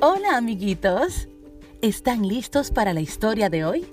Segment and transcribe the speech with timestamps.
[0.00, 1.28] Hola amiguitos.
[1.82, 3.84] ¿Están listos para la historia de hoy?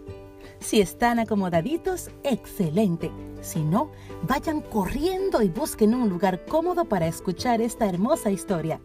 [0.60, 3.10] Si están acomodaditos, excelente.
[3.42, 3.90] Si no,
[4.22, 8.80] vayan corriendo y busquen un lugar cómodo para escuchar esta hermosa historia.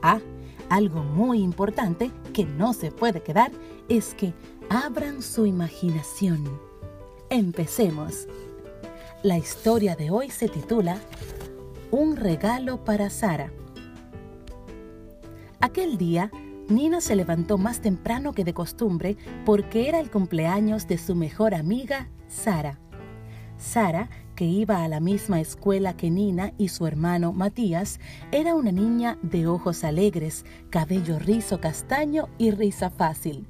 [0.00, 0.20] Ah,
[0.68, 3.50] algo muy importante que no se puede quedar
[3.88, 4.32] es que
[4.68, 6.60] abran su imaginación.
[7.30, 8.28] Empecemos.
[9.24, 11.00] La historia de hoy se titula
[11.90, 13.52] Un regalo para Sara.
[15.60, 16.30] Aquel día,
[16.70, 21.52] Nina se levantó más temprano que de costumbre porque era el cumpleaños de su mejor
[21.52, 22.78] amiga, Sara.
[23.58, 27.98] Sara, que iba a la misma escuela que Nina y su hermano Matías,
[28.30, 33.48] era una niña de ojos alegres, cabello rizo castaño y risa fácil.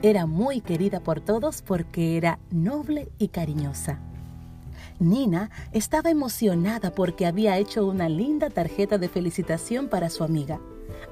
[0.00, 4.00] Era muy querida por todos porque era noble y cariñosa.
[5.02, 10.60] Nina estaba emocionada porque había hecho una linda tarjeta de felicitación para su amiga.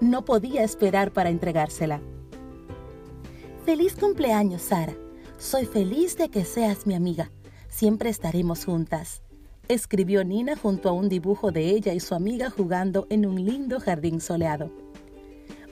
[0.01, 2.01] No podía esperar para entregársela.
[3.64, 4.95] Feliz cumpleaños, Sara.
[5.39, 7.31] Soy feliz de que seas mi amiga.
[7.69, 9.23] Siempre estaremos juntas.
[9.69, 13.79] Escribió Nina junto a un dibujo de ella y su amiga jugando en un lindo
[13.79, 14.70] jardín soleado.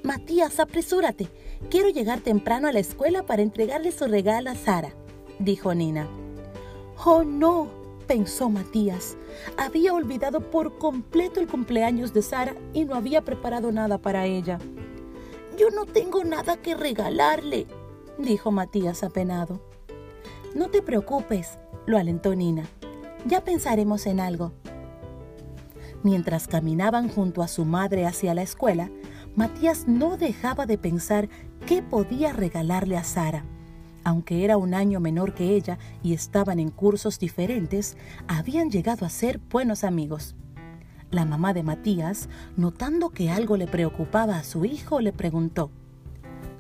[0.05, 1.29] Matías, apresúrate.
[1.71, 4.95] Quiero llegar temprano a la escuela para entregarle su regalo a Sara,
[5.39, 6.09] dijo Nina.
[7.05, 7.69] Oh, no,
[8.09, 9.17] pensó Matías.
[9.57, 14.59] Había olvidado por completo el cumpleaños de Sara y no había preparado nada para ella.
[15.57, 17.69] Yo no tengo nada que regalarle,
[18.19, 19.61] dijo Matías apenado.
[20.55, 22.65] No te preocupes, lo alentó Nina.
[23.27, 24.53] Ya pensaremos en algo.
[26.03, 28.91] Mientras caminaban junto a su madre hacia la escuela,
[29.37, 31.29] Matías no dejaba de pensar
[31.67, 33.45] qué podía regalarle a Sara.
[34.09, 39.11] Aunque era un año menor que ella y estaban en cursos diferentes, habían llegado a
[39.11, 40.35] ser buenos amigos.
[41.11, 45.71] La mamá de Matías, notando que algo le preocupaba a su hijo, le preguntó,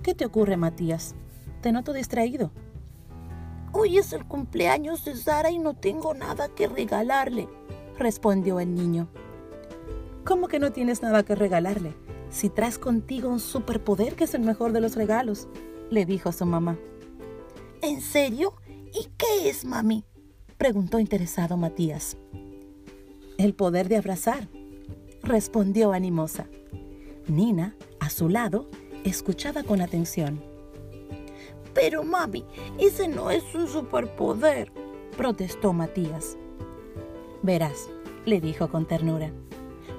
[0.02, 1.14] ¿Qué te ocurre, Matías?
[1.62, 2.50] Te noto distraído.
[3.72, 7.48] Hoy es el cumpleaños de Sara y no tengo nada que regalarle,
[7.98, 9.08] respondió el niño.
[10.22, 11.94] ¿Cómo que no tienes nada que regalarle?
[12.28, 15.48] Si traes contigo un superpoder que es el mejor de los regalos,
[15.88, 16.76] le dijo su mamá.
[17.80, 18.54] ¿En serio?
[18.92, 20.04] ¿Y qué es, mami?
[20.56, 22.16] preguntó interesado Matías.
[23.36, 24.48] El poder de abrazar,
[25.22, 26.48] respondió animosa.
[27.28, 28.68] Nina, a su lado,
[29.04, 30.42] escuchaba con atención.
[31.72, 32.44] Pero mami,
[32.80, 34.72] ese no es un superpoder,
[35.16, 36.36] protestó Matías.
[37.42, 37.88] Verás,
[38.26, 39.30] le dijo con ternura.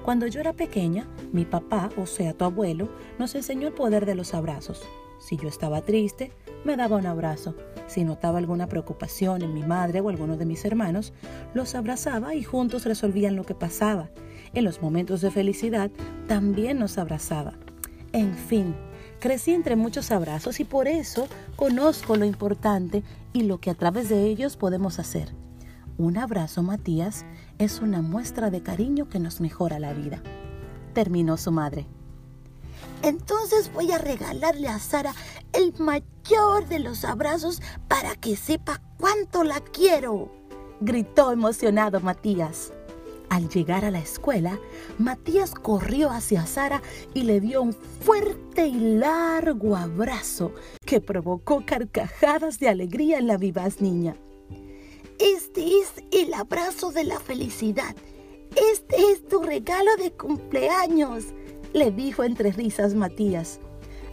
[0.03, 4.15] Cuando yo era pequeña, mi papá, o sea, tu abuelo, nos enseñó el poder de
[4.15, 4.81] los abrazos.
[5.19, 6.31] Si yo estaba triste,
[6.63, 7.55] me daba un abrazo.
[7.87, 11.13] Si notaba alguna preocupación en mi madre o alguno de mis hermanos,
[11.53, 14.09] los abrazaba y juntos resolvían lo que pasaba.
[14.53, 15.91] En los momentos de felicidad,
[16.27, 17.53] también nos abrazaba.
[18.11, 18.75] En fin,
[19.19, 23.03] Crecí entre muchos abrazos y por eso conozco lo importante
[23.33, 25.35] y lo que a través de ellos podemos hacer.
[25.97, 27.25] Un abrazo, Matías,
[27.57, 30.23] es una muestra de cariño que nos mejora la vida.
[30.93, 31.85] Terminó su madre.
[33.01, 35.13] Entonces voy a regalarle a Sara
[35.53, 40.31] el mayor de los abrazos para que sepa cuánto la quiero,
[40.81, 42.73] gritó emocionado Matías.
[43.29, 44.59] Al llegar a la escuela,
[44.97, 46.81] Matías corrió hacia Sara
[47.13, 50.51] y le dio un fuerte y largo abrazo
[50.85, 54.15] que provocó carcajadas de alegría en la vivaz niña.
[55.19, 57.95] Este es el abrazo de la felicidad.
[58.71, 61.25] Este es tu regalo de cumpleaños,
[61.73, 63.59] le dijo entre risas Matías.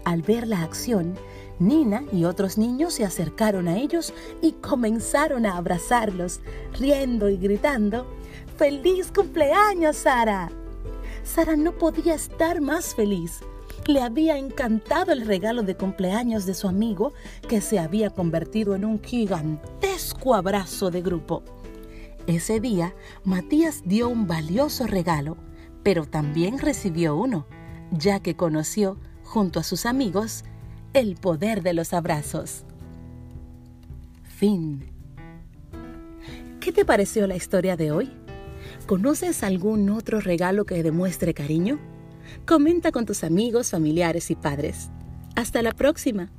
[0.05, 1.15] Al ver la acción,
[1.59, 4.13] Nina y otros niños se acercaron a ellos
[4.43, 6.41] y comenzaron a abrazarlos,
[6.79, 8.07] riendo y gritando,
[8.57, 10.51] ¡Feliz cumpleaños, Sara!
[11.25, 13.41] Sara no podía estar más feliz.
[13.87, 17.13] Le había encantado el regalo de cumpleaños de su amigo,
[17.49, 21.43] que se había convertido en un gigantesco abrazo de grupo.
[22.27, 22.95] Ese día,
[23.25, 25.37] Matías dio un valioso regalo,
[25.87, 27.47] pero también recibió uno,
[27.93, 30.43] ya que conoció, junto a sus amigos,
[30.95, 32.65] el poder de los abrazos.
[34.25, 34.91] Fin.
[36.59, 38.11] ¿Qué te pareció la historia de hoy?
[38.89, 41.79] ¿Conoces algún otro regalo que demuestre cariño?
[42.49, 44.91] Comenta con tus amigos, familiares y padres.
[45.37, 46.33] Hasta la próxima.